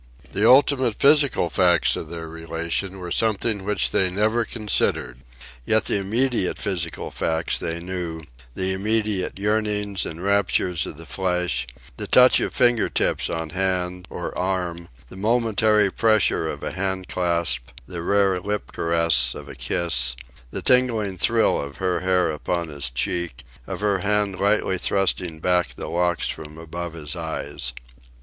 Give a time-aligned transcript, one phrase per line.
[0.31, 5.19] The ultimate physical facts of their relation were something which they never considered.
[5.63, 8.23] Yet the immediate physical facts they knew,
[8.55, 11.67] the immediate yearnings and raptures of the flesh
[11.97, 17.07] the touch of finger tips on hand or arm, the momentary pressure of a hand
[17.07, 20.15] clasp, the rare lip caress of a kiss,
[20.49, 25.75] the tingling thrill of her hair upon his cheek, of her hand lightly thrusting back
[25.75, 27.71] the locks from above his eyes.